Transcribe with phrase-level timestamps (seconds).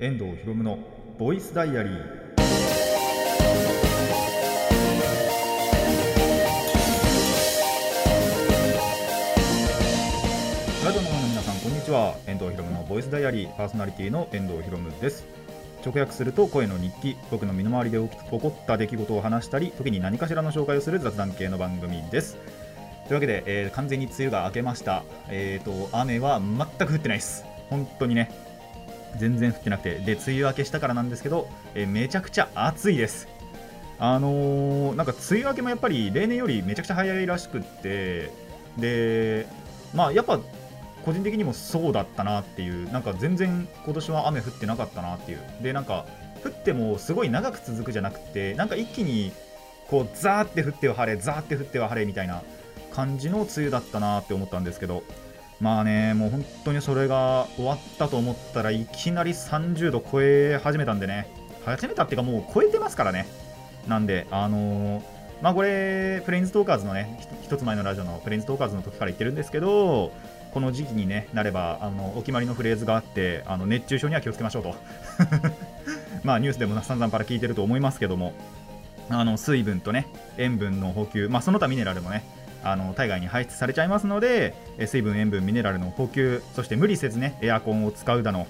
[0.00, 0.76] 遠藤博夢の
[1.20, 1.98] ボイスダイアリー。
[10.84, 12.16] ラジオの皆さんこんにちは。
[12.26, 13.56] 遠藤博夢のボイスダイアリー。
[13.56, 15.24] パーソナリティの遠藤博夢です。
[15.86, 17.16] 直訳すると声の日記。
[17.30, 18.08] 僕の身の回りで起
[18.40, 22.36] こった出来事を話したり時に何かしらの紹介をする雑談系の番組です。
[23.06, 25.04] というわけで、えー、完全に梅雨が明けました。
[25.28, 27.44] えっ、ー、と雨は全く降ってないです。
[27.70, 28.43] 本当にね。
[29.18, 29.98] 全然降ってなくて。
[29.98, 33.28] で梅雨明けしたからなんですけど、えー、めちゃくちゃ暑いです。
[33.98, 38.30] あのー、なんか梅雨明けもやっぱり例年よりめちゃくちゃ早いらしくって
[38.76, 39.46] で
[39.94, 40.40] まあやっぱ
[41.04, 45.40] 個人的にもそうだったなっていうなんか全然今年は雨降ってなかったなっていう。
[45.62, 46.06] でなんか
[46.44, 49.32] 降ってもすごい長く続くじゃなくてなんか一気に
[49.88, 52.42] こうザーって降っては晴れザーって降っては晴れみたいな
[52.92, 55.02] 感じの梅雨だったなって思ったんですけど
[55.60, 61.28] まあねもう本当にそれが終わったと思ったらいきなり30度超え始めたんでね。
[61.64, 63.26] 始めたっていうかもう超えてますからね。
[63.88, 65.02] なんであのー、
[65.42, 70.12] まあこれプレインズトーカーズのね一つ前のラジオのプレインズトーカーズの時から言ってるんですけど
[70.52, 74.74] この時期に、ね、なればあのお決まりのフレーズがあってあの熱中症には気をつけましょうと。
[76.24, 78.32] まあニュースでも散々から聞いてると思いますけども
[79.10, 80.06] あの水分とね
[80.38, 82.24] 塩分の補給、まあ、その他ミネラルもね
[82.64, 84.54] あの体外に排出されちゃいますので
[84.86, 88.46] 水分、塩分、ミネラルの補給そして無理せずねエアコンを使うだの。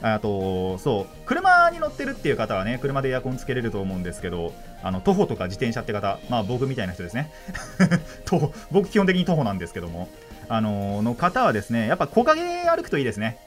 [0.00, 7.32] あとそう車に乗ってるっていう方はね車でエアコンつけれると思うんですけどあの徒歩とか自転車って方、まあ、僕みたいな人ですね。
[8.24, 10.08] 徒歩僕基本的に徒歩なんですけども。
[10.50, 13.38] あの、の方はですねやっぱ木陰歩くといいですね。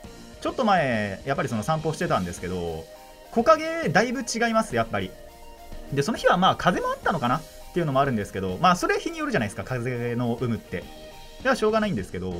[0.42, 2.84] ちょっと前やっぱりその散歩してたんですけど
[3.32, 5.12] 木陰だいぶ違いますやっぱり。
[5.94, 7.42] でその日はまあ風もあったのかな。
[7.72, 10.84] っていうのもあるんですけど、まあ、それ日によるじゃないですか、風の有無って。
[11.42, 12.34] ではしょうがないんですけど、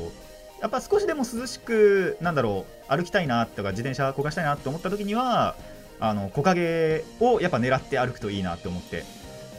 [0.62, 5.56] やっぱ少しでも涼しく、なんだろう、歩きたいなとか、自転車焦がしたいなって思った時には、
[6.00, 9.04] あの木陰をやっぱ狙って歩くといいなって思って、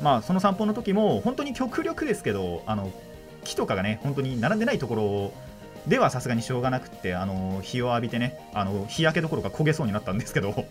[0.01, 2.93] まあ、その散歩の時も、本当に極力ですけど、あの
[3.45, 5.33] 木とかがね、本当に並んでないところ
[5.87, 10.67] ではさすがにしょうがなくって、あの日を浴びてね、あの日焼けどころか焦げそうになったんですけど、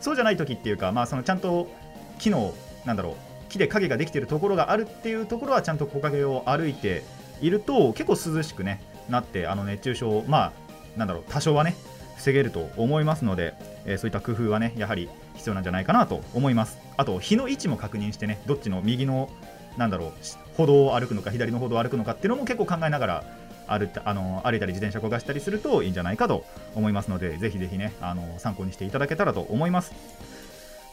[0.00, 1.70] そうじゃない時っていうか、まあ、そのちゃんと
[2.18, 2.52] 木の、
[2.84, 3.14] なんだろう、
[3.54, 7.02] 木で影ができているところがあるっていうところはちゃんと木陰を歩いて
[7.40, 10.52] いると結構涼しく、ね、なってあの熱中症、まあ、
[10.96, 11.76] なんだろう多少はね
[12.16, 13.54] 防げると思いますので、
[13.84, 16.78] えー、そういった工夫はねやはり必要なんじゃないかなと思います。
[16.96, 19.28] あと日の位置も確認してねどっちの右の
[19.76, 20.12] なんだろう
[20.56, 23.24] 歩道を歩くのか左の歩道を歩くのかっていうのも結構考えながら
[23.66, 26.44] 歩あの歩いたり自転車こがしたりするといいんじゃないかと
[26.74, 29.92] 思いますのでぜひぜひねあの参考にしていただけたらと思います。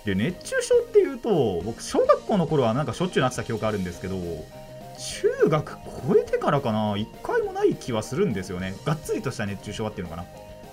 [0.06, 8.76] で熱中症っていうと僕小学校の頃はなんかしょっちゅうなってた記憶あるんですけど中学超えてからかな1回もない気はするんですよね。
[8.86, 10.26] がっつりとした熱中症はっていうのかな。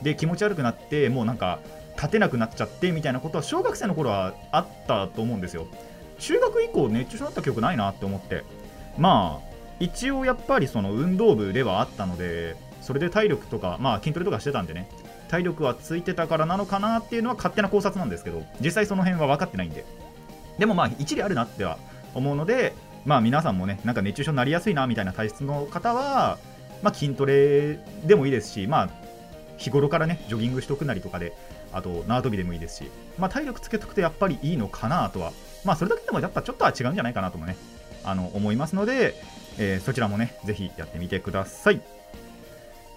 [0.02, 1.58] で気持ち悪くなってもうなんか
[1.96, 5.66] 立てなくなっちゃってみたいなことは小学生の頃はあったと思うんですよ。
[6.18, 8.44] 中学以降熱中症だった記憶ないなって思って。
[8.96, 9.48] まあ
[9.80, 14.88] 一応やっぱりその運動部ではあったのでそれで体力とかまあ筋トレとかしてたんでね。
[15.28, 19.84] 体力はついてたからなのかなっていうのは勝手な考察なんですけど実際その辺は分かってないんで
[20.58, 21.78] でもまあ一理あるなっては
[22.14, 22.74] 思うので
[23.04, 26.38] まあ皆さんもねなんか熱中症になりやすいなみたいな体質の方は
[26.82, 28.90] まあ筋トレでもいいですしまあ
[29.56, 31.32] 日頃からねジョギングしとくなりとかで
[31.72, 35.32] あと縄跳びでもいいですしまあ体力つけとくとやっぱりいいのかなとは
[35.64, 37.56] まあそれだけでもやっぱちょっとは違うんじゃないかなともね
[38.04, 39.14] あの思いますので、
[39.58, 41.80] えー、そちらもねぜひやってみてください。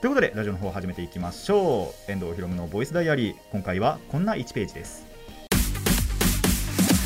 [0.01, 2.11] ということでラジオの方を始めていきましょう。
[2.11, 3.35] 遠藤ひろむのボイスダイアリー。
[3.51, 5.05] 今回はこんな1ページです。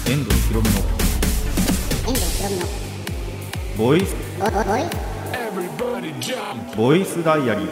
[0.08, 0.76] 遠藤ひろむの。
[3.78, 4.16] ボイス。
[6.78, 7.68] ボイスダイアリー。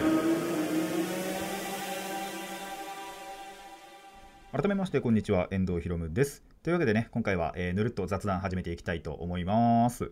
[4.51, 6.43] 改めましてこんにちは遠藤ひろむです。
[6.63, 10.11] というわけでね今回は、えー、ぬるっと雑談始めていきたいと思います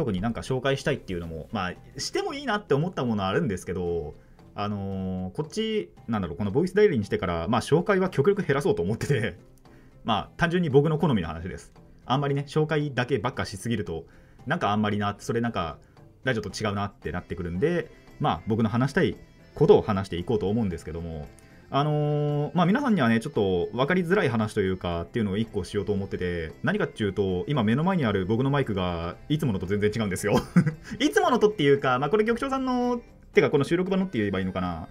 [0.00, 4.14] 特になんか紹介したいっていうのもまあしてもいいなって思ったものあるんですけど
[4.54, 9.36] あのー、こっちなんだろうこのボイスダイアリーにしてからまあ紹介は極力減らそうと思ってて
[10.04, 11.70] まあ単純に僕の好みの話です。
[12.06, 14.06] あんまりね紹介だけばっかしすぎると
[14.46, 15.76] なんかあんまりなそれなんか
[16.24, 17.90] ラジオと違うなってなってくるんで
[18.20, 19.18] まあ僕の話したい
[19.54, 21.28] ことを話していこうと思うんですけども
[21.72, 30.34] あのー、まあ皆さんにはね、ちょっと分かりづらい話というかっていうのを1個しようと思ってて、何かっていうと、今目の前にある僕のマイクがいつものと全然違うんですよ。
[30.98, 33.00] いつものとっていうか、まあこれ局長さんの、
[33.34, 34.88] てかこの収録版のって言えばいいのかな、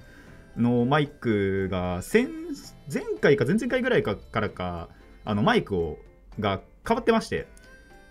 [0.56, 4.88] のマイクが前回か前々回ぐらいかからか、
[5.26, 5.98] あのマイクを
[6.40, 7.48] が変わってまして、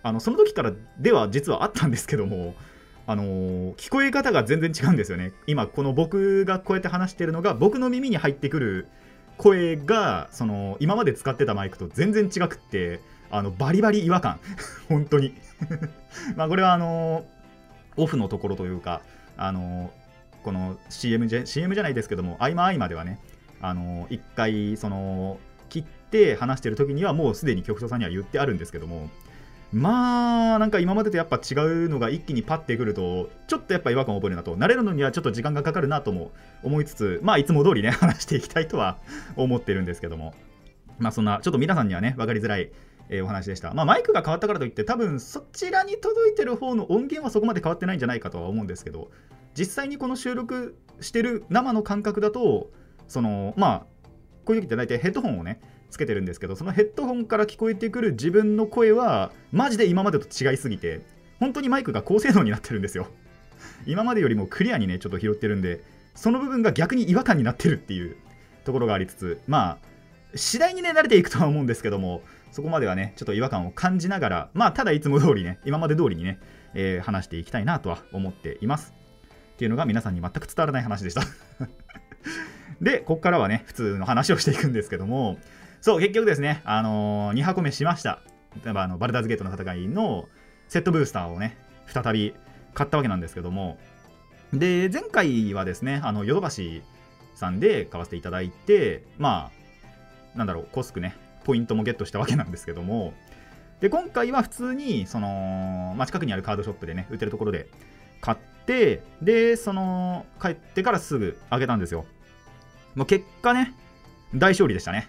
[0.03, 2.53] あのその時からでは実はあったんですけども、
[3.09, 5.31] あのー、聞こえ方が全然違うんですよね。
[5.47, 8.87] 今、この僕がこうやって話してるのが、僕の耳に入ってくる
[9.39, 12.99] 声がその今まで使ってたマイクと全然違くって
[13.31, 14.39] あのバリバリ違和感
[14.89, 15.33] 本当に
[16.35, 17.25] まあこれはあの
[17.95, 19.01] オフのところというか
[19.37, 19.91] あの
[20.43, 23.17] この CM じゃ CM じゃないですけども合間合間ではね
[23.61, 25.39] あの一回その
[25.69, 29.09] 切って話してる時にはもうすでに局長さんには言ってあるんですけども
[29.71, 36.31] まあなんか今までとやっぱ違うのが一気にパッてくるとちょっとやっぱ違和感を覚えるなと慣れるのにはちょっと時間がかかるなとも
[36.63, 38.97] 思いつつまあいつも通りね 話していきたいとは
[39.35, 40.33] 思ってるんですけども。
[40.97, 42.71] まあそんなちょっと皆さんにはね分かりづらい
[43.09, 43.73] え、お話でした。
[43.73, 49.09] まあ、マイクが変わったからといって、多分そちらに届いてる方の音源はそこまで変わってないんじゃないかとは思うんですけど、
[49.55, 52.69] 実際にこの収録してる生の感覚だと、
[53.07, 53.79] そのまあ、
[54.45, 61.01] こういう時って大体ヘッドホンをね、つけてるんですけどそのヘッドホンから聞こえてくる自分の声はマジで今までと違いすぎて
[61.39, 63.07] 本当にマイクが高性能になってるんですよ。
[63.85, 65.81] 今までよりもクリアにねちょっと拾ってるんで
[66.15, 68.15] その部分が逆に違和感になってるっていう
[68.65, 69.77] ところがありつつまあ
[70.35, 72.21] 次第にね慣れていくとは思うんですけども
[72.51, 76.39] そこまではねちょっと違和感を感じながらまあただいつも通りね今まで通りにね、
[76.73, 78.93] えー、話していきたいなとは思っています。
[79.53, 81.21] っていうのが皆さんに全く伝わらない話でした。
[82.81, 85.37] でここからはね普通の話をしていくんですけども
[85.81, 88.21] そう、結局ですね、あのー、2箱目しました。
[88.63, 90.27] 例えばあのバルダーズゲートの戦いの
[90.67, 92.33] セットブースターをね、再び
[92.73, 93.77] 買ったわけなんですけども、
[94.53, 96.81] で、前回はですね、あのヨドバシ
[97.35, 99.51] さんで買わせていただいて、ま
[100.35, 103.13] あ、なんだろう、コスクね、ポイントもゲットしたわけなんですけども、
[103.79, 107.69] で、今回は普通に、その、まあ、近くにあるカードショップでね、売ってるところで
[108.19, 112.05] 買って、で、その、帰ってからすぐ開けたんですよ。
[112.95, 113.73] もう結果ね、
[114.35, 115.07] 大勝利でしたね。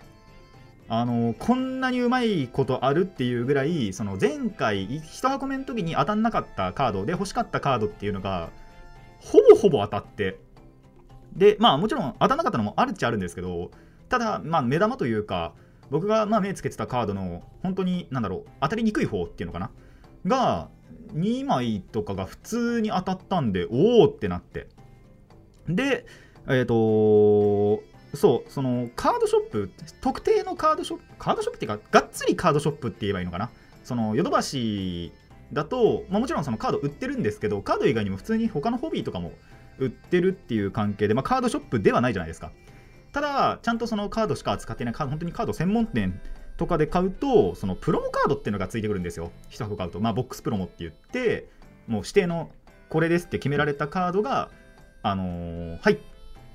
[0.93, 8.51] あのこんなにうまいことあるっていうぐらいその前回1箱目の時に当たんなかったカードで欲しかったカードっていうのが
[9.21, 10.41] ほぼほぼ当たって
[11.37, 13.71] でまあもちろん当たんなかったのもあるっちゃあるんですけど
[14.09, 15.53] ただまあ目玉というか
[15.91, 19.71] 僕がまあ目つけてたカードの本当になんだろう当たりにくい方っていうのかな？
[20.27, 20.71] が
[21.15, 24.67] 2枚とかが普通に当たったんでおおってなって。
[25.69, 26.05] で
[26.49, 27.81] えっ、ー、と
[28.15, 29.71] そう、そのカードショップ、
[30.01, 33.51] 特定のカードショップ、カードショップっていうか、がっつりカードショップって言えばいいのかな？
[33.85, 35.13] そのヨドバシ
[35.53, 39.33] だと、まあ、もちろんそのカード売ってるんですけど、カード以外にも普通に他のホビーとかも
[39.79, 42.53] 売ってるっていう関係で、まあ、カードショップではないじゃないですか。
[43.13, 46.21] ただ、ちゃんとそのカードしか扱ってない、本当にカード専門店
[46.57, 49.33] とかで買うと、そのプロモカードっていうのがついてくるんですよ。
[49.51, 49.99] 1箱買うと。
[50.01, 51.49] まあ、ボックスプロモって言って、
[51.89, 52.51] もう指定の
[52.89, 54.51] これですって決められたカードが、
[55.03, 55.99] あのー、はい、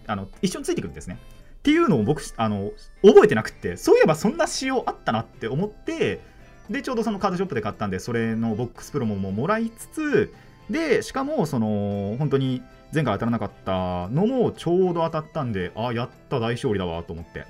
[0.08, 1.18] あの一緒についてくるんですね。
[1.66, 6.22] っていうのを僕あの覚えてなくてそういえばそんな仕様あったなって思って
[6.70, 10.34] でちょうどそのカードショップで買ったんでそれのボックスプロモももらいつつ
[10.70, 12.62] でしかもその本当に
[12.94, 17.48] 前回当たらなかったのもちょうど当たったんでああやった大勝利だわと思って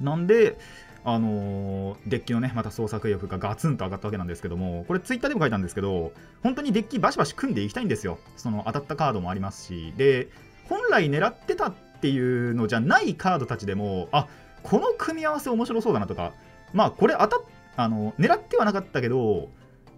[0.00, 0.56] なんで
[1.02, 6.10] あのー、デッキのね、また創作意欲がガツンと上がったわけなんですけども、これツイッターでも書いたんですけど、
[6.42, 8.18] 本当にデッキバシバシ組んでいきたいんですよ。
[8.36, 10.26] その当たったカードもありますし、で、
[10.68, 11.72] 本来狙ってた
[12.06, 14.28] っていうのじゃないカードたちでもあ
[14.62, 16.34] この組み合わせ面白そうだなとか
[16.72, 17.40] まあこれ当た
[17.76, 19.48] あの狙ってはなかったけど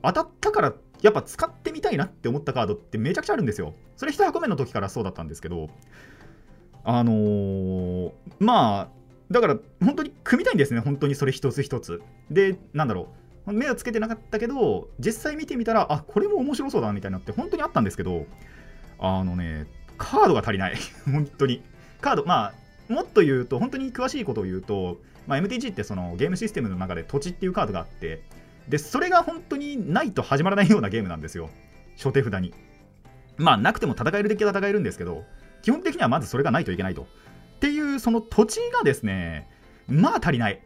[0.02, 0.72] 当たったから
[1.02, 3.74] やっぱ使ってみたいなって思ったカードってめちゃくちゃあるんですよ。
[3.96, 5.68] それ1箱目の時からそうだったんですけど
[6.82, 8.88] あのー、まあ
[9.30, 10.80] だから本当に組みたいんですね。
[10.80, 12.00] 本当にそれ一つ一つ。
[12.30, 13.08] でなんだろ
[13.46, 13.52] う。
[13.52, 18.26] 目をつけてなかったけど実際見てみたらあこれも面白そうだなみたいなって本当にあったんですけど
[18.98, 19.66] あのね
[19.98, 20.76] カードが足りない。
[21.04, 21.62] 本当に。
[22.00, 22.52] カード、ま
[22.88, 28.22] あ、もっと言うと、本当に詳しいことを言うと、まあ、MTG ってそのゲームシステムの中で土地っていうカードがあって、
[28.68, 31.50] で、それが本当にないと始まらないようなゲームなんですよ。
[31.96, 32.54] 初手札に。
[33.36, 35.24] まあ、なくても戦えるデッキは戦えるんですけど、
[35.62, 37.02] 基本的にはまずそれがないといけないと。
[37.02, 39.48] っていう、その土地がですね、
[39.88, 40.60] まあ足りない。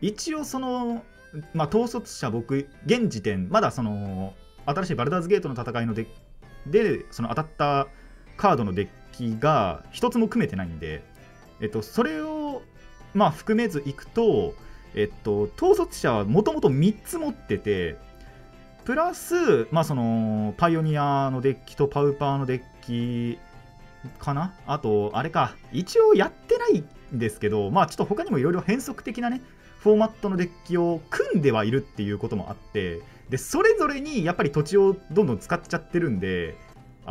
[0.00, 1.02] 一応、その、
[1.52, 4.34] まあ、統率者、僕、現時点、まだその、
[4.66, 6.06] 新しいバルダーズゲートの戦いのデ
[6.66, 7.86] で、その当たった
[8.36, 8.88] カードのデッ
[9.40, 11.02] が一つも組めてないんで、
[11.60, 12.62] えっと、それを、
[13.14, 14.54] まあ、含めずいくと、
[14.94, 17.96] えっと、統率者はもともと3つ持ってて、
[18.84, 23.38] プラス、まあ、その、パイオニアのデッキとパウパーのデッキ
[24.18, 24.54] かな？
[24.66, 26.84] あと、あれか、一応やってない
[27.14, 29.42] んですけど、まあ、ちょっと他にもいろいろ変則的なね、
[29.80, 36.56] フォーマットのデッキを組んではいるっていうこともあって、で、それぞれにやっぱり土地をどんどん使っちゃってるんで、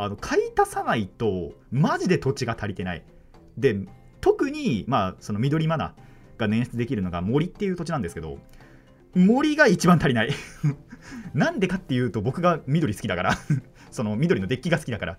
[0.00, 3.02] あの買い足さないとマジで土地が足りてない。
[3.56, 3.80] で
[4.20, 5.94] 特にまあその緑マナ
[6.36, 8.38] が捻出できるのが森っていう土地なんですけど
[9.16, 10.30] 森が一番足りない。
[11.34, 13.34] なんでかっていうと僕が緑好きだから。
[13.90, 15.18] その緑のデッキが好きだから。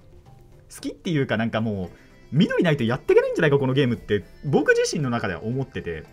[0.73, 1.97] 好きっていうかなんかもう
[2.31, 6.03] 緑ないとやっていけないんじゃないかこのゲームって僕自身の中では思ってて。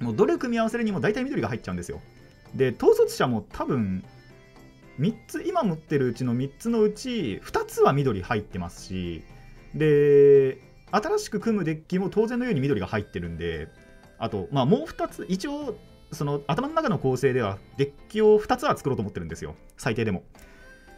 [0.00, 2.02] もうどれ組み合わせるにも大体緑が入っちゃうんですよ。
[2.54, 4.04] で統率者も多分
[4.98, 9.24] 3つ今持ってるうちの3つのうち2つは緑入ってますし
[9.74, 10.58] で
[10.90, 13.68] 新しく組むデッキも当然のように緑が入ってるんで
[14.18, 15.76] あとまあもう2つ一応
[16.12, 19.56] その頭の中の構成ではデッキを2つは作ろうと思ってるんですよ。
[19.76, 20.22] 最低でも。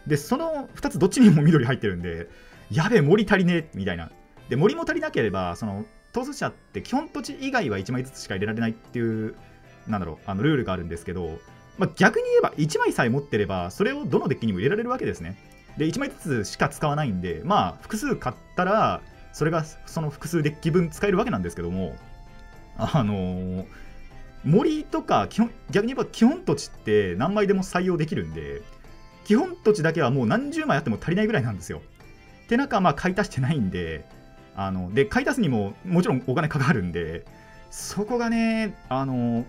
[0.06, 2.28] でその2つどっちにも緑入ってるんで
[2.70, 4.10] やべえ森足りねえみたいな。
[4.48, 9.34] で森も足りなければその統率者って基本土地以外は1枚ずつしか入れられないっていう
[9.88, 11.38] なんだろうあのルールがあるんですけど、
[11.78, 15.36] まあ、逆に言えば1枚さえ持ってればそれをどのデッキにも入れられるわけですね。
[15.76, 19.02] で1枚ずつしか使わないんでまあ複数買ったら
[19.32, 21.94] それがその複数デッキ分使えるわけなんですけども
[22.78, 23.66] あのー、
[24.44, 28.62] 森とか基本逆に言えば基本土地って何枚でも採用できるんで
[29.24, 31.82] 基本土地だけはもう何十枚あっても足りないぐらいなんですよ。
[32.44, 34.04] って中まあ買い足してないんで
[34.54, 37.26] あので買い足すにももちろんお金かかるんで
[37.70, 39.44] そこがねあの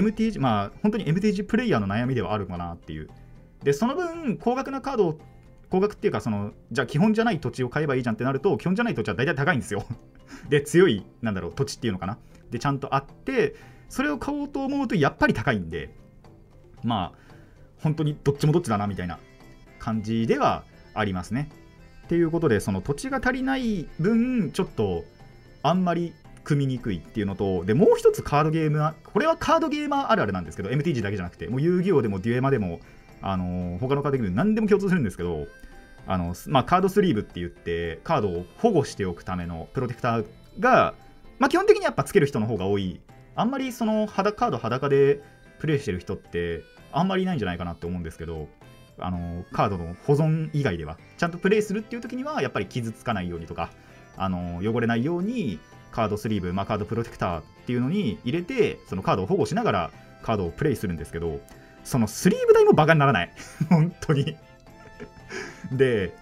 [0.00, 3.08] MTG まあ本当に MTG プレイヤーの悩みではあるかなっていう。
[3.62, 5.18] でその分高額なカードを
[5.70, 9.84] 高額っていうかそのじゃあ基本じゃない土地を買えばいいじゃんってなると基本じゃない土地は大体高いんですよ。
[10.48, 12.18] で強いなんだろう土地っていうのかな。
[12.50, 13.54] でちゃんとあって
[13.88, 15.90] それを買おうと思うとやっぱり高いんで
[16.82, 17.18] まあ
[17.78, 19.18] 本当にどっちもどっちだなみたいな
[19.78, 21.48] 感じではありますね。
[22.04, 25.04] っていうことでその土地が足りない分ちょっと
[25.62, 26.12] あんまり
[26.46, 32.78] 組みにくいっていうのとでもう一つカードゲームはこれはカードゲーマーあるあるなんですけど MTG だけじゃなくてもう遊戯王でもデュエマでも
[33.20, 35.48] あの他のカードゲーム何でも共通するんですけど
[36.06, 40.24] あの、まあ、カードスリーブって言ってカードを保護しておくためのプロテクター
[40.60, 40.94] が、
[41.40, 43.00] まあ、基本的にやっぱつける人の方が多い。
[43.34, 45.20] あんまりその肌カード裸で
[45.58, 46.62] プレイしてる人って
[46.92, 48.48] あんまりいないんじゃないかなって思うんですけど
[48.98, 53.70] あのカードの保存以外ではちゃんとプレイするっていう時にはやっぱり傷つかないようにとか
[54.16, 55.58] あの汚れないように
[55.96, 59.90] カードスリーブ、まあ、カードプロテクターっていうのに入れてそのカードを保護しながら
[60.22, 61.40] カードをプレイするんですけど
[61.84, 63.32] そのスリーブ代もバカにならない。
[63.70, 64.36] 本当に。
[65.72, 66.14] で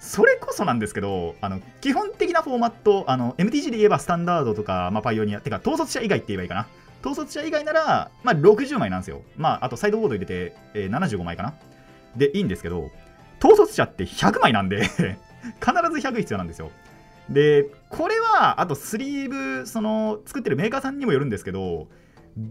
[0.00, 6.66] それこそなんですけどあの基本的なフォーマットあの MTG で言えばスタンダードとか、まあ、パイオニアてか統率者以外って言えばいいかな。
[7.04, 9.22] 統率者以外なら、まあ、60枚なんですよ。
[9.36, 11.54] まああとサイドボード入れて、えー、75枚かな。
[12.16, 12.90] でいいんですけど
[13.38, 15.12] 統率者って100枚なんで 必ず
[15.62, 16.72] 100必要なんですよ。
[17.30, 21.88] でこれはあとスリーブその作ってるメーカーさんにもよるんですけど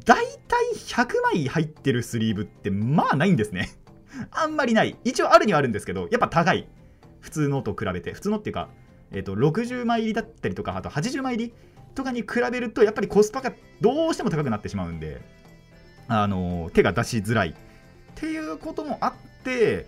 [0.06, 3.72] 大体100枚入ってるスリーブってまあないんですね。
[4.32, 4.96] あんまりない。
[5.04, 6.68] 一応あるにはあるんですけどやっぱ高い。
[7.20, 8.14] 普通のと比べて。
[8.14, 8.70] 普通のっていうか、
[9.12, 11.54] えーと、60枚入りだったりとかあと80枚入り
[11.96, 15.22] とかに比べるとやっぱりコスパがどうしても高くなってしまうんで
[16.08, 17.50] あの、手が出しづらい。
[17.50, 17.54] っ
[18.16, 19.14] ていうこともあっ
[19.44, 19.88] て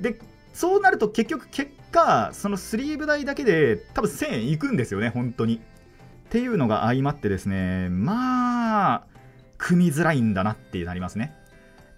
[0.00, 0.18] で
[0.60, 5.56] そうなると結局結果そのスリーブ代だけで多分1000円いくんですよね本当に。
[5.56, 5.60] っ
[6.28, 9.06] ていうのが相まってですねまあ
[9.56, 11.34] 組みづらいんだなってなりますね。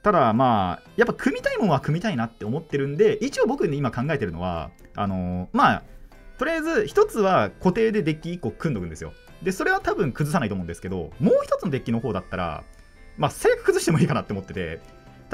[0.04, 5.83] ただまあやっぱ組みたいもんは組みたいなって思ってるんで一応僕に今考えてるのはあのー、まあ
[6.38, 9.12] とりあえず1つは固定でデッキ1個組んどくんですよ。
[9.42, 12.62] でそれは多分崩さないと思うんですけどもう1つのデッキの方だったら
[13.16, 14.81] まあ最悪崩してもいいかなって思ってて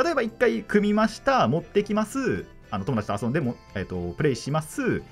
[0.02, 5.02] 例えば1回組みました持ってきますあの友達と遊んでも、えーと、プレイします。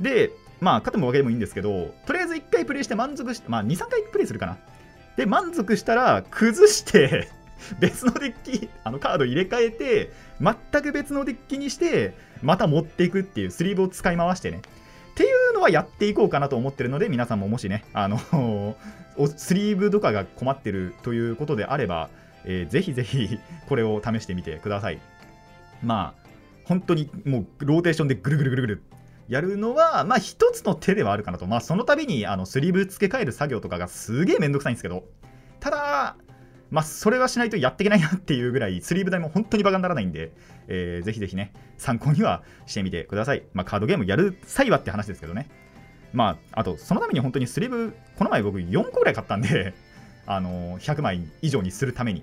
[0.00, 4.58] でまあ勝てもわけでもいいんですけどとりあえず1回プレイして満足してまあ23回プレイするかな。
[5.16, 7.28] で満足したら崩して
[7.78, 14.62] 別のデッキあのカード入れ替えて全く別のデッキにしてまた持っていくっていうスリーブを使い回してね。
[15.10, 18.18] っていうのはやっていこうかなと思ってるので皆さんももしねあの
[19.36, 22.08] スリーブとかが困ってるということであれば、
[22.44, 23.38] えー、ぜひぜひ
[23.68, 24.98] これを試してみてください。
[25.82, 26.19] まあ
[26.70, 28.82] 本当にもうローテーションでぐるぐるぐるぐる
[29.26, 31.44] やるのは、まあ一つの手ではあるかなと。
[31.48, 35.02] まあその度にあのスリーブ付け替える作業とかがすげえめんどくさいんですけど、
[35.58, 36.16] ただ、
[36.70, 40.30] まあそれはしないとやっていけないなっていうぐらい、スリーブ代も本当にバカにならないんで、
[40.68, 43.42] えー、ぜひぜひね、参考にはしてみてください。
[43.52, 45.48] まあカードゲームやる際はって話ですけどね。
[46.12, 49.74] まあ、あと、そのために本当にスリーブ、この前僕4個ぐらい買ったんで、
[50.26, 52.20] あのー、100枚以上にするために。
[52.20, 52.22] っ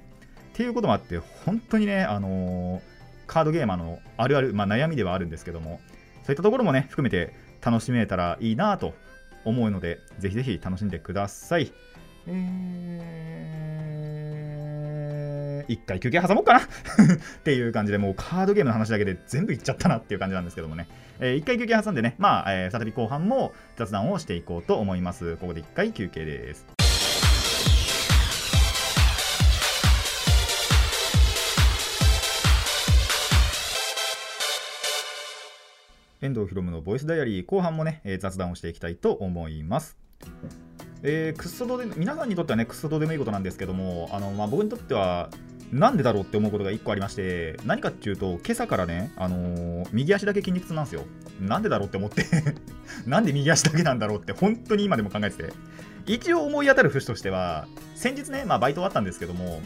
[0.53, 2.96] ていうこともあって、本当にね、あのー、
[3.27, 5.79] カードゲーマーのあるある、まあ、悩みではあるんですけども、
[6.23, 8.93] そういったところもね、含めて楽しめたらいいなと
[9.45, 11.71] 思うので、ぜひぜひ楽しんでください。
[12.27, 16.63] えー、一回休憩挟もうかな っ
[17.43, 20.87] ていう感じで、もうカードゲームの話だけで全部いっちゃったなっていう感じなんですけどもね。
[21.19, 25.37] えー、一回休憩挟んでね、まあ、えー、再び後半も雑談をしていこうと思います。
[25.37, 26.86] ここで一回休憩です。
[36.19, 39.97] 遠藤ひろむのボイスダイアリー後半もね、えー、雑談をしていきたいと思います。
[41.03, 45.29] えー、クソどで皆さんにとってはね、クソどでもいいことなんですけども、あのまあ、僕にとっては、
[45.71, 51.03] なんでだろうって思うことが1個ありまして、何かっていうと、今朝からね、あのー、右足だけ筋肉痛なんですよ。
[51.39, 52.25] なんでだろうって思って
[53.05, 55.53] なんで右足だけなんだろうって、本当に今でも考えてて。
[56.07, 59.61] 一応思い当たる節としては、先日ね、まあ、バイト終わったんですけども、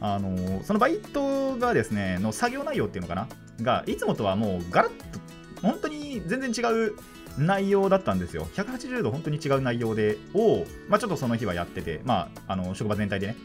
[0.00, 3.28] あのー、そのバイトがですね、の作業内容っていうのかな、
[3.62, 5.20] が、いつもとはもうガラッと、
[5.64, 6.94] 本当に全然違う
[7.38, 8.46] 内容だったんですよ。
[8.54, 13.36] 180度本当に違う内容で、を、まあ、ちょっとその日はやってて、まあ、あの職場全体でね。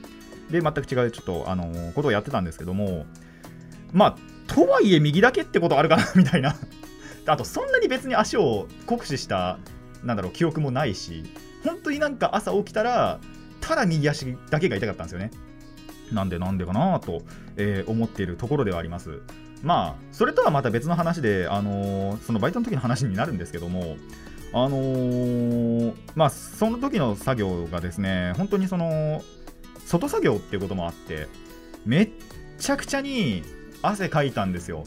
[0.52, 3.06] で、全く違うちょっと、あの、ことをやってたんですけども、
[3.94, 4.18] まあ、
[4.54, 6.56] とはいえ右だけってことあるかな みたいな
[7.26, 9.60] あと、そんなに別に足を酷使した、
[10.04, 11.24] なんだろう、記憶もないし、
[11.64, 13.20] 本当になんか朝起きたら、
[13.62, 15.32] ただ右足だけが痛かったんですよね。
[16.12, 17.22] なんでなんでかなと、
[17.56, 19.22] えー、思っているところではあります。
[19.64, 23.98] まあ、それとはまた別の話で、あのー、そのバイトの時の話になるんですけども、
[24.54, 29.22] あのー、まあ、その時の作業がですね、本当にその、
[29.86, 31.28] 外作業っていうこともあって、
[31.86, 32.10] めっ
[32.58, 33.44] ちゃくちゃに
[33.82, 34.84] 汗かいたんですよ。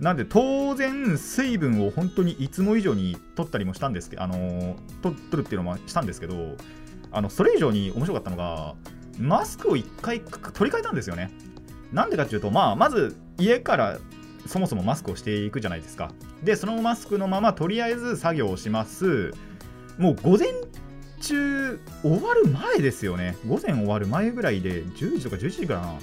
[0.00, 6.56] なんで当然水分を本当にいつも以上に取ったりもしたんですけど、あのー、取るっていうのもしたんですけど、
[7.12, 8.74] あのそれ以上に面白かったのが、
[9.18, 11.30] マスクを1回取り替えたんですよね。
[11.92, 13.98] なんでかっていうと、まあ、まず家から
[14.46, 16.12] そもそもマスクをしていくじゃないですか。
[16.42, 19.32] で、そのマスクのままとりあえず作業をします。
[19.98, 20.48] もう午前
[21.20, 23.36] 中終わる前ですよね。
[23.46, 25.98] 午前終わる前ぐらいで10時とか11時かな。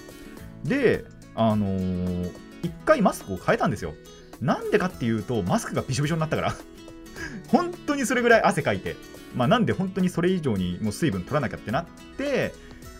[0.63, 3.94] で、あのー、1回マスクを変えたんですよ。
[4.41, 6.56] なんでかっていうと、マスクがびしょびしょになったから。
[7.50, 8.96] 本当にそれぐらい汗かいて。
[9.36, 11.86] まあ、なんで本当にそれ以上にもう水分取らなきゃってなっ
[12.17, 12.53] て、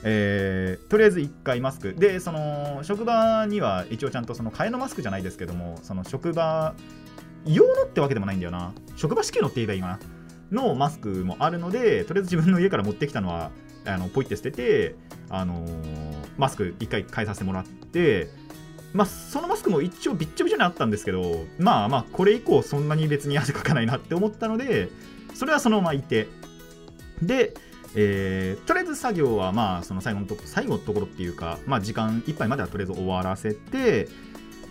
[0.10, 1.94] えー、とりあえず1回マスク。
[1.94, 6.74] でその職場には一応ちゃんとその替えのマスクじゃないですけどもその職場
[7.46, 8.74] 用のってわけでもないんだよな。
[8.96, 10.00] 職場支給のって言えばいいかな。
[10.50, 13.52] のマスクもあるのでとりあえず自分の家から持ってきたのは
[13.86, 14.96] あのポイって捨てて、
[15.30, 18.30] あのー、マスク1回変えさせてもらって
[18.94, 24.90] まあ、そのマスクも一応びっちょびちょにあったんですけどまあまあこれ以降そんなに別に汗かかないなって思ったので
[25.34, 26.28] それはそのままいて。
[27.22, 27.54] で
[28.00, 34.08] えー、とりあえず作業はまあその最後のとこ最後のところっていうか、まあ、時間いっぱいまではとりあえず終わらせて、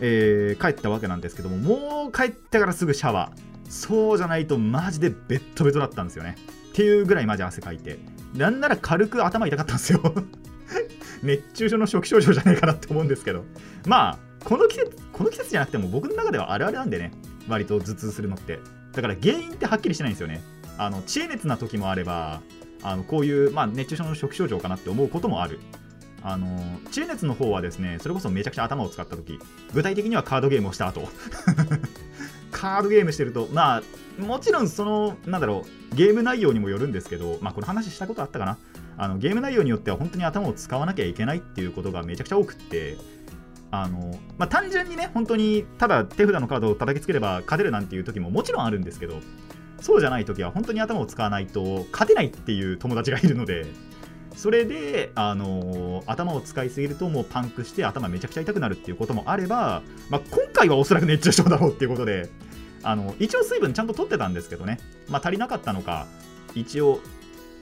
[0.01, 3.71] えー、帰ったわけなんですけどももう帰ってからすぐシャワー。
[3.71, 6.37] そうじゃないとマジでベッドベトだったんですよね。
[6.71, 7.99] っていうぐらいマジ汗かいて。
[8.33, 10.01] なんなら軽く頭痛かったんですよ。
[11.25, 13.45] 熱中症の初期症状じゃないかなって思うんですけど。
[13.89, 17.11] まあこの季節この季節じゃなくても僕の中ではあるあるなんでね。
[17.49, 18.61] 割と頭痛するのって。
[18.93, 20.43] だから原因ってはっきりしてないんですよね。
[20.79, 22.41] あの知恵熱な時もあれば
[22.87, 25.59] あのこういう、まあ、熱中症の初期症状かなって思うこともある。
[26.23, 29.39] あの知恵熱の方はですね、それこそめちゃくちゃ頭を使った時
[29.75, 31.09] 具体的にはカードゲームをした後
[32.51, 38.59] カードゲームしてると、まあ、もちろんその、なんだろう、ゲーム内容にもよるんですけど、まあ、この話したことあったかな。
[38.97, 42.97] あのゲーム内容によっては本当に頭を使わなきゃいけないっていうことがめちゃくちゃ多くって、
[43.71, 49.21] あのまあ、単純にね、本当にただ手札のカードを叩きつければ勝てるなんていう時ももちろんあるんですけど、
[49.81, 53.67] そうじゃない時は本当に頭を使わないと勝てないっていう友達がいるので、
[54.35, 62.29] それで、あのー、頭を使いすぎるともうパンクして頭めちゃくちゃ痛くなるっていうこともあれば、まあ、今回はおそらく熱中症だろうっていうことで、
[62.83, 66.07] あの一応水分ちゃんと取ってたんですけどね、まあ、足りなかったのか、
[66.55, 67.01] 一応、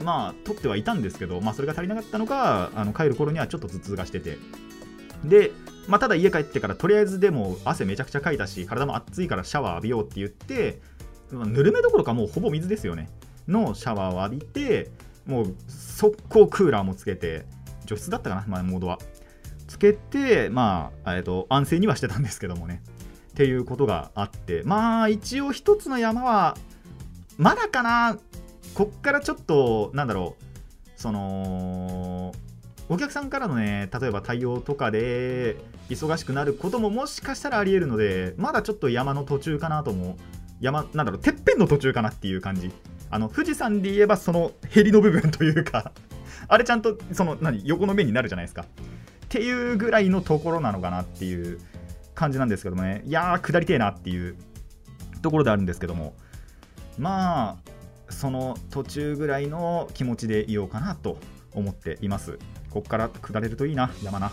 [0.03, 4.37] まあ、取ってはいたんですけど、まあ、それが足りなかったのか、あの帰る頃にはちょっと頭痛がしてて。
[5.23, 5.51] で、
[5.87, 10.81] まあ、ただ家帰ってからとりあえずでも汗めちゃくちゃかいたし、体も熱いからシャワー浴びようって言って、
[11.43, 13.09] ぬるめどころかもうほぼ水ですよね。
[13.47, 14.89] のシャワーを浴びて
[15.25, 17.45] もう速攻クーラーもつけて
[17.85, 18.99] 除湿だったかな、まあ、モードは。
[19.67, 22.81] つけてまあ、えーと、安静にはしてたんですけどもね。
[23.31, 26.55] っていうことがあってまあ一応一つの山は
[27.37, 28.17] まだかな
[28.73, 30.43] こっからちょっとなんだろう
[30.95, 32.33] その
[32.87, 35.57] お客さんからのね例えば対応とかで
[35.89, 40.15] 忙しくなることももしかしたらありえるのでまだちょっと山の途中かなとも
[40.61, 42.71] 山、なんだろう、てっぺんの途中かなっていう感じ。
[43.09, 45.91] あの、富士山で言えばそのへりの部分というか
[46.47, 48.63] あれちゃんと、その、何、横の面になるじゃないですか。
[48.63, 48.65] っ
[49.29, 51.59] ていうぐらいのところなのかなっていう
[52.13, 53.03] 感じなんですけどもね。
[53.05, 54.35] いやー、下りてえなっていう
[55.21, 56.13] ところであるんですけども。
[56.97, 61.17] まあ、その途中ぐらいの気持ちでいようかなと
[61.53, 62.39] 思っています。
[62.69, 64.31] こっから下れるといいな、山な。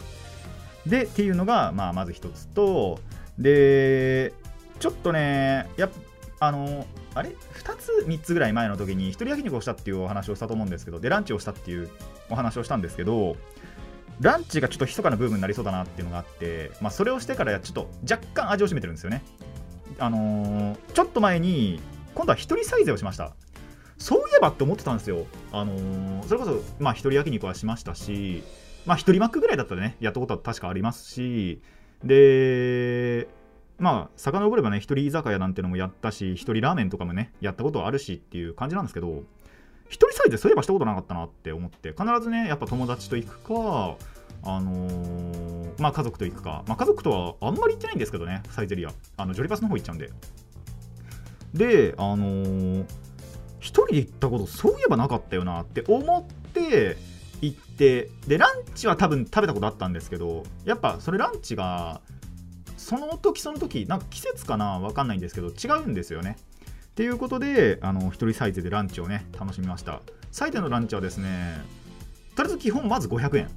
[0.86, 3.00] で、っていうのが、まあ、まず一つと、
[3.38, 4.32] で、
[4.78, 6.11] ちょっとね、やっぱ
[6.42, 11.88] あのあれ？2つ3つぐらい前の時に一人焼肉をしたっていうお話をしたと思うんですけどでランチをしたっていう
[12.30, 13.36] お話をしたんですけど
[14.20, 19.22] ランチがちょっと密かな部分になりそうだなっていうのがあって、まあ、それをしてからちょっと若干味を占めてるんですよね。
[20.00, 21.80] あのー、ちょっと前に
[22.16, 23.34] 今度は一人サイズをしました。
[23.98, 25.26] そういえばって思ってたんですよ。
[25.52, 28.42] あのー、それこそまあ一人焼肉はしましたし
[28.84, 31.60] まあ一人マックぐらいだったらねやったことは確かありますし
[32.02, 33.28] で
[33.78, 39.22] まあ遡ればね一人居酒屋なんてのもやったし一人ラーメンとかもねやったことあるしっていう感じなんですけど
[39.88, 43.96] 一人サイズそういえばしたことなかったなって思って必ずねやっぱ友達と行くか
[44.44, 48.90] あのー、まあ家族と行くか、まあ、家族とはあんまり行ってないんですけどねサイゼリア。
[49.16, 50.10] あのジョリパスの方行っちゃうんで。
[51.54, 52.84] であのー、
[53.60, 56.96] 一人で行ったことそういえばなかったよなって思って
[57.42, 62.00] 行ってでランチは多分食べたことあったんですけどやっぱそれランチが
[62.82, 66.36] その時その時なんか季節かなわかんないんですけど違うんですよね。
[66.90, 70.00] っていうことであの1人サイズでランチをね楽しみました。
[70.30, 71.62] サイズのランチはですね
[72.34, 73.50] とりあえず基本まず500円。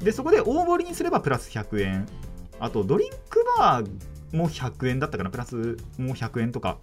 [0.00, 2.06] でそこで大盛りにすればプラス100円。
[2.60, 5.56] あとドリンクバーも100円だったかなプラス
[5.98, 6.78] もう100円とか。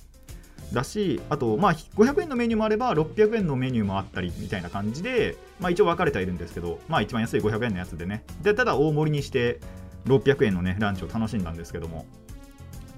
[0.73, 8.25] だしあとまあ500円のメニューもあれば600円のメニューもあったりみたいな感じでまあ一応分かれてはいるんですけどまあ一番安い500円のやつでね。
[8.41, 9.61] でただ大盛りにして
[10.07, 12.05] 600円のねランチを楽しんだんですけども。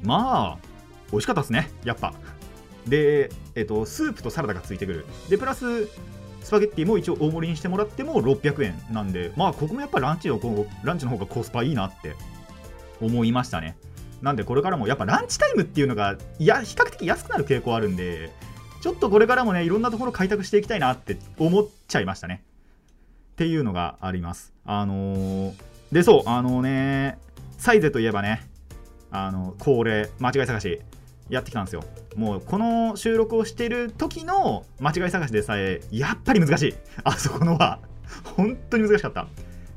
[0.03, 0.67] まあ
[1.11, 2.13] 美味しかったですねやっぱ。
[2.87, 5.05] で、えっと、スープとサラダがついてくる。
[5.29, 5.87] でプラス
[6.43, 10.39] スパゲッティも一応大盛りにしてもらっても600円なんでまあここもやっぱランチの
[10.83, 12.15] ランチの方がコスパいいなって
[13.01, 13.77] 思いましたね。
[14.21, 18.31] なんでこれからもやっぱランチタイムっていうのがいや比較的安くなる傾向あるんで
[18.81, 22.43] ちょっとこれからもねいろんなところ開拓していきたいなって思っちゃいましたね。
[23.33, 24.53] っていうのがあります。
[24.65, 25.53] あのー、
[25.91, 27.17] でそうあのね
[27.57, 28.47] サイゼといえばね
[29.11, 30.79] あの恒例間違い探し
[31.29, 31.83] やってきたんですよ。
[32.15, 36.75] もうこの収録をしてる時の間違い探しでさえやっぱり難しい。
[37.03, 37.79] あそこのは
[38.35, 39.27] 本当に難しかった。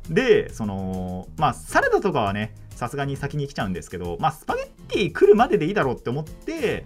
[0.09, 6.85] でそのまあサラダとかはねさすがに先に来ちゃうんですけどまあスパゲッティ来るまででいいだろうって思って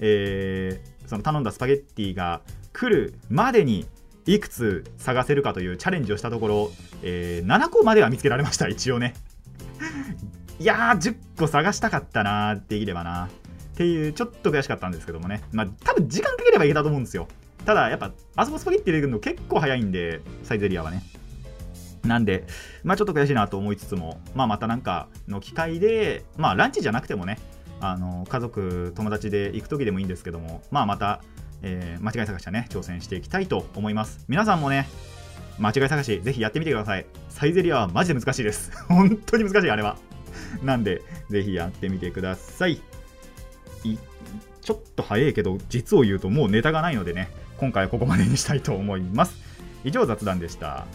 [0.00, 2.40] えー、その頼んだスパゲッティが
[2.72, 3.86] 来るまでに
[4.28, 6.70] いくつ探せるかというチャレンジをしたところ、
[7.02, 9.14] えー、7個までは見つけられました一応ね。
[10.60, 13.26] いやー10個探したかったなできればな。
[13.26, 13.28] っ
[13.74, 15.42] ていうちょっと悔しかったんですけどもね。
[15.50, 17.26] まあ多分時間かければいけたと思うんですよ。
[17.64, 21.02] ただやっぱあそこスパゲッティ入れるの結構早いんでサイゼリアはね。
[22.04, 22.44] なんで、
[22.84, 27.38] まあちょっと悔しいなと思いつつも、まあまたなんかの機会で、まあランチじゃなくてもね、
[27.80, 31.22] あの家族、友達で行く時でもいいんですけども、まあまた、
[31.62, 34.24] えー、間違い探しはね、挑戦していきたいと思います。
[34.28, 34.88] 皆さんもね、
[35.58, 37.06] 間違い探し、ぜひやってみてください。
[37.28, 38.70] サイゼリアはマジで難しいです。
[38.88, 39.96] 本当に難しい、あれは。
[40.62, 42.80] なんで、ぜひやってみてください。
[43.84, 43.98] い
[44.62, 49.36] ちょっと早いけど、実を言うともうネタがないのでね、今回はここまでにしたいと思います。
[49.84, 50.86] 以上、雑談でした。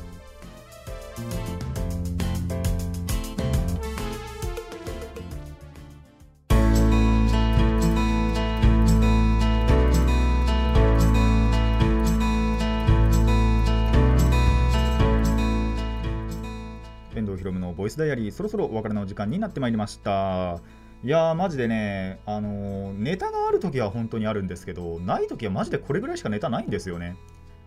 [17.84, 20.62] ボイスダイアリーそろそろお別れの時間になってまいりました。
[21.04, 27.18] いやーマジでねあのー、ネタがある時は本当にあるんですけどない時はマジでこれぐらいしかネタないんですよね。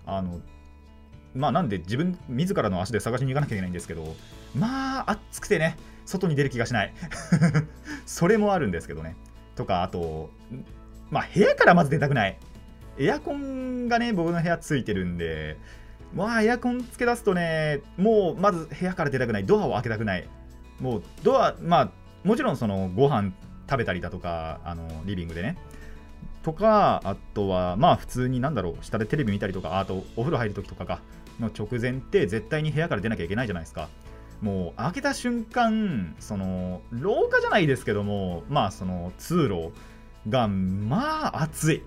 [0.06, 0.40] あの
[1.34, 4.16] まあなんで自分自らの足で探しに行かなきゃいけないんですけど
[4.58, 5.76] まあ暑くてね
[6.06, 6.94] 外に出る気がしない。
[8.06, 9.16] それもあるんですけどね。
[9.54, 10.30] とかあと
[11.10, 12.38] まあ部屋からまず出たくない。
[12.96, 15.58] エアコンがね僕の部屋ついてるんで
[16.16, 20.28] まあエアコンつけ出すとねもうまず部屋から出たくないドアを開けたくない
[20.80, 21.90] もうドアまあ
[22.24, 23.32] もちろんそのご飯
[23.68, 25.56] 食べたりだとかあのリビングでね
[26.42, 31.00] とかあとはまあ普通になんだろう下でテレビ見たりとかあとお風呂入るときとかか
[31.40, 33.88] の直前って絶対に部屋から出なきゃいけないじゃないですか。
[34.40, 39.72] もう開けた瞬間、その廊下じゃないですけども、まあその通路
[40.28, 41.82] がまあ暑い。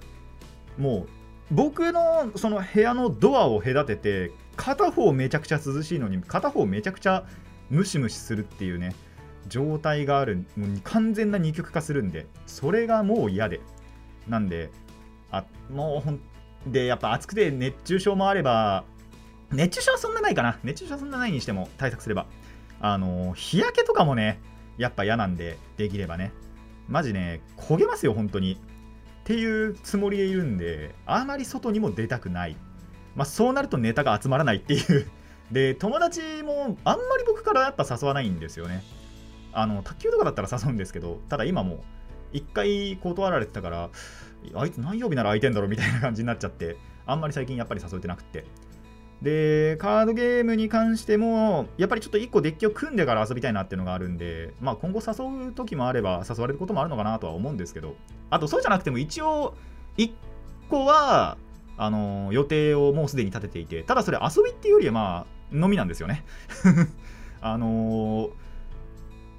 [0.77, 1.09] もう
[1.51, 7.25] 僕のその部屋のドアを隔てて、片方めちゃくちゃ涼しいのに、片方めちゃくちゃ
[7.69, 8.93] ムシムシするっていうね、
[9.47, 13.61] 状態がある、もう完全な二極化するんで、それがもう嫌で。
[14.27, 14.69] なんで、
[15.31, 16.19] あもうほん
[16.67, 18.83] で、やっぱ暑くて熱中症もあれば、
[19.51, 20.59] 熱中症はそんなないかな。
[20.63, 22.27] 熱中症はそんなないにしても対策すれば。
[22.81, 24.39] あの日焼けとかもね、
[24.77, 26.31] やっぱ嫌なんで、できればね。
[26.87, 28.59] マジね、焦げますよ、本当に。
[29.29, 32.57] っていうつもりでいるんで、あまり外にも出たくない。
[33.15, 35.05] まあ、そうなるとネタが集まらないっていう
[35.53, 38.83] で、友達もあんまり僕からやっぱ誘わないんですよね。
[39.53, 41.83] あの、卓球とかだったら誘うんですけど、ただ今も、
[42.33, 43.89] 一回断られてたから、
[44.55, 48.45] あいつ何曜日なら空いてんだろうみたいな感じになっちゃって、あんまり最近やっぱり誘えてなくって。
[49.21, 57.95] でカードゲームに関してもやっぱりちょっと1個デッキを組んでから遊びたいなっていうのがあるんで、まあ、今後誘う時もあれば誘われることもあるのかなとは思うんですけど
[58.29, 59.55] あとそうじゃなくても一応
[59.97, 60.11] 1
[60.69, 61.37] 個は
[61.77, 66.23] あの予定をもうすでに立てていてただそれ遊びっていうよりはまあ飲みなんですよね。
[67.41, 68.29] あの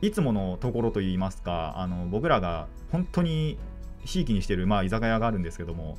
[0.01, 3.59] いつものところといいますかあの僕らが本当に
[4.05, 5.99] ひいきにしてる、まあ、居酒屋があるんですけども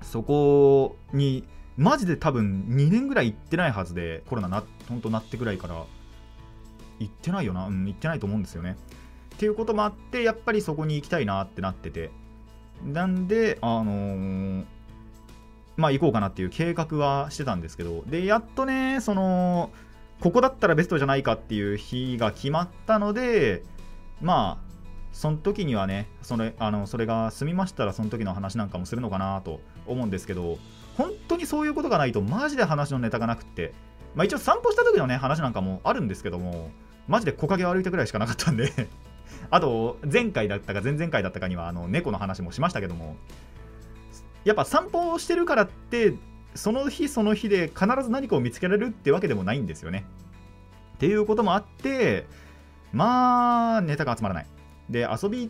[0.00, 1.44] そこに
[1.76, 5.84] マジで多分2年ぐらい行ってないはずでコロナな本当なってぐらいから
[6.98, 7.66] 行ってないよな。
[7.66, 8.76] うん行ってないと思うんですよね。
[9.34, 12.10] っていうこともあってやっぱりそこに行きたいなってなってて。
[12.84, 14.64] なんであのー、
[15.76, 18.04] まあ行こうかなっていう計画はしてたんですけど。
[18.06, 19.70] でやっとねその
[20.20, 23.62] ここだったらベストじゃないかっていう日が決まったので
[24.22, 24.66] まあ
[25.12, 30.58] その時にはねそれあのそれが済みましたらその時の話なんかもするのかなと思うんですけど
[30.96, 33.72] 本当にそういうことがないとマジで話のネタがなくって、
[34.14, 36.70] まあ、一応散歩した時のね話なんかもあるんですけども
[37.06, 38.70] マジで木陰を歩いたぐらいしかなかったんで。
[39.50, 43.16] あと前回だったか前々回だったかにはあの猫の話もしましたけども。
[44.44, 46.14] やっぱ散歩をしてるからって
[46.54, 50.06] その日その日で必ず何かを見つけられるってわけでもないんですよね。
[50.94, 52.26] っていうこともあって
[52.92, 54.46] まあネタが集まらない。
[54.90, 55.48] で遊び遊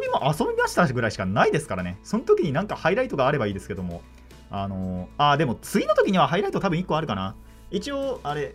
[0.00, 4.02] びも遊びましたぐらいしかないですからねその時になんかハイライトがあればいいですけども
[4.50, 7.34] あのあ、でも次の時にはハイライト多分1個あるかな。
[7.70, 8.54] 一応、あれ、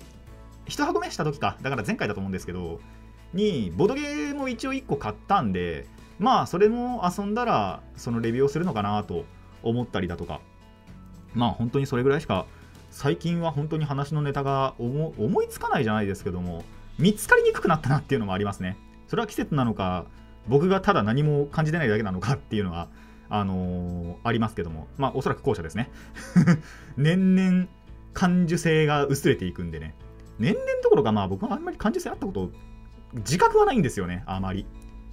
[0.65, 1.58] 1箱目した時か。
[1.62, 2.80] だから前回だと思うんですけど、
[3.34, 5.86] に、ボドゲーも一応1個買ったんで、
[6.19, 9.26] まあ、それも遊んだら、そのレビューをするのかなと
[9.62, 10.41] 思ったりだとか、
[11.34, 12.46] まあ、本当にそれぐらいしか、
[12.89, 16.63] 最近は本当に話のネタが思いつかないじゃないですけども、
[16.98, 18.78] 見つかりにくくなったなっていうのもありますね。
[19.13, 20.08] それは季節なのか、
[20.47, 22.89] 僕がただ何も感じてないだけなのか っていうのは
[23.30, 25.91] あのー、ありますけども、まあ、おそらく後者ですね。
[26.97, 27.67] 年々
[28.13, 29.93] 感受性が薄れていくんでね。
[30.39, 32.49] 年々どころか、まあ僕はあんまり感受性あったこと、
[33.17, 34.65] 自覚はないんですよね、あまり。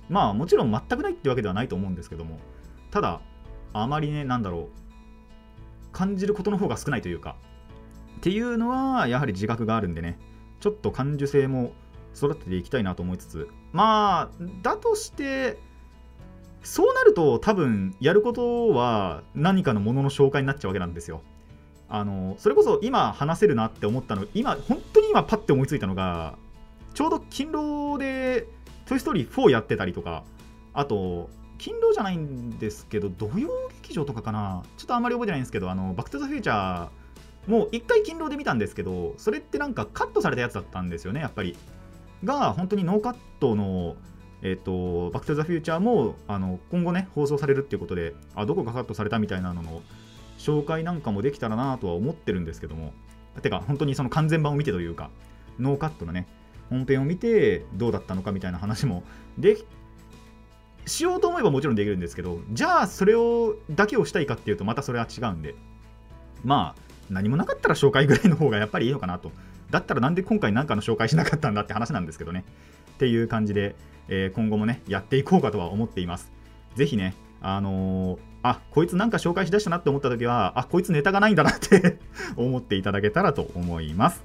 [0.08, 2.38] まあもちろん全くないってわけではないと思うんですけども、
[2.90, 3.20] ただ、
[3.74, 7.36] あまりね、なんだろう、感じることの方が少ないというか、
[8.16, 10.18] っていうのは、やはり自覚があるんでね、
[10.60, 11.74] ちょっと感受性も
[12.16, 15.58] 育てていきたいなと思いつつ、まあ、だとして、
[16.62, 21.22] そうなると多分やることは何かのものの紹介になっちゃうわけなんですよ。
[21.88, 26.38] あのそれこそ今話せるなって思ったの今本当に今パッて思いついたのが
[26.94, 28.46] ちょうど勤労で
[28.86, 30.22] 「トイ・ストーリー4」やってたりとか
[30.72, 33.50] あと勤労じゃないんですけど土曜
[33.82, 41.56] 劇場とかかなちょっとあんまり覚えてないんですけどあのバック・トゥ・ザ・フューチャーもう一回勤労で見たんですけどそれってなんかカットされたやつだったんですよねやっぱり
[42.24, 43.96] が本当にノーカットの
[44.42, 49.82] えっ、と、バック・トゥ・ザ・フューチャーもあの今後ね、放送されるっていうことで、あどこがカットされたみたいなのの
[50.38, 52.94] 紹介なんかもできたらなとは思ってるんですけども、
[53.42, 55.10] てか、本当にその完全版を見てというか、
[55.58, 56.26] ノーカットのね、
[56.70, 59.02] 本編を見てどうだったのかみたいな話も
[59.38, 59.58] で
[60.86, 65.54] しようと思えばもちろんできるんですけど、じゃあそれをだけをしたいかっていうと、またそれは違うんで、
[66.44, 69.32] まあ、何もなかったら紹介ぐらいの方がやっぱりいいのかなと。
[69.70, 72.44] だったらなんで今回何かの紹介しなかったんだって話なんですけどね。
[72.94, 73.76] っていう感じで、
[74.08, 76.32] えー、今後もね、やっていこうかとは思っています。
[76.74, 81.98] ぜひね、あのー、あ、こいつなんか紹介しだしたなって思った時は、あ、こいつネタがないんだなって
[82.36, 84.24] 思っていただけたらと思います。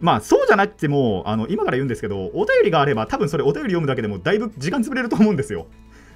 [0.00, 5.66] まあ、そうじゃなくても、あの、今から言うんですけど、お便りがあれば、多分それお便り読むだけでもだいぶ時間潰れると思うんですよ。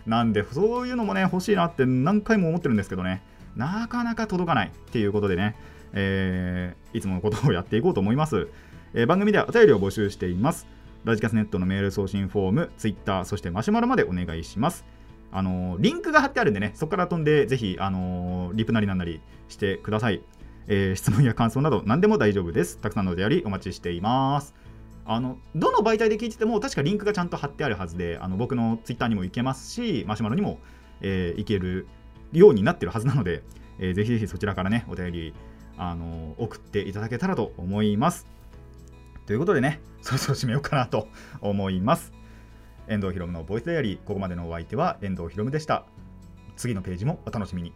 [0.07, 3.23] なんで、そういうのもね、欲しいなって何回も思ってるんですけどね、
[3.57, 5.57] なかなか届かないっていうことでね、
[5.93, 8.49] えー、いつものことをやっていこうと思います。
[8.95, 10.67] えー、番組ではお便りを募集しています。
[11.05, 14.85] ラジカスネットのメール送信フォーム、ツイッター、そしてマシュマロまでお願いします。
[15.33, 20.23] あのー、リンクが貼ってあるんでね、そこから飛んで、ぜひ、あのー、リプなりなんなりしてください。
[20.67, 22.79] えー、質問や感想など何でも大丈夫です。
[22.79, 24.55] たくさんのお便りお待ちしています。
[25.07, 30.59] あのどの媒体で聞いてても確かリンクがちゃんと貼ってあるはずであの僕のツイッターにも行けますしマシュマロにも、
[31.03, 31.87] えー、行ける
[32.39, 33.43] ようになってるはずなので、
[33.79, 35.35] えー、ぜひぜひそちらからねお便り
[35.77, 38.27] あの送っていただけたらと思います。
[39.27, 41.09] ということでね、そろそろ締めようかなと
[41.41, 42.13] 思います。
[42.87, 45.87] 遠藤ひろむのボイスダイアリー、ここまでのお相手は遠藤ひろむでした。
[46.57, 47.73] 次のページもお楽しみに。